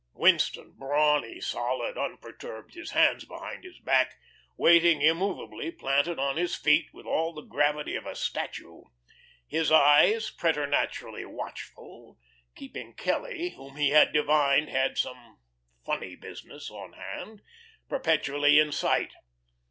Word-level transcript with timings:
Winston, 0.13 0.71
brawny, 0.71 1.39
solid, 1.39 1.95
unperturbed, 1.95 2.73
his 2.73 2.89
hands 2.89 3.23
behind 3.23 3.63
his 3.63 3.77
back, 3.77 4.15
waited 4.57 4.99
immovably 5.03 5.71
planted 5.71 6.17
on 6.17 6.37
his 6.37 6.55
feet 6.55 6.91
with 6.91 7.05
all 7.05 7.33
the 7.35 7.43
gravity 7.43 7.95
of 7.95 8.07
a 8.07 8.15
statue, 8.15 8.85
his 9.47 9.71
eyes 9.71 10.31
preternaturally 10.31 11.23
watchful, 11.23 12.17
keeping 12.55 12.95
Kelly 12.95 13.49
whom 13.49 13.75
he 13.75 13.91
had 13.91 14.11
divined 14.11 14.69
had 14.69 14.97
some 14.97 15.37
"funny 15.85 16.15
business" 16.15 16.71
on 16.71 16.93
hand 16.93 17.43
perpetually 17.87 18.57
in 18.57 18.71
sight. 18.71 19.13